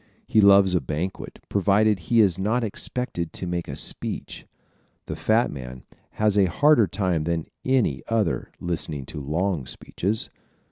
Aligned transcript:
He 0.25 0.41
loves 0.41 0.73
a 0.73 0.81
banquet, 0.81 1.37
provided 1.47 1.99
he 1.99 2.21
is 2.21 2.39
not 2.39 2.63
expected 2.63 3.31
to 3.33 3.45
make 3.45 3.67
a 3.67 3.75
speech. 3.75 4.47
The 5.05 5.15
fat 5.15 5.51
man 5.51 5.83
has 6.13 6.39
a 6.39 6.45
harder 6.45 6.87
time 6.87 7.25
than 7.25 7.45
any 7.63 8.01
other 8.07 8.49
listening 8.59 9.05
to 9.05 9.21
long 9.21 9.67
speeches. 9.67 10.31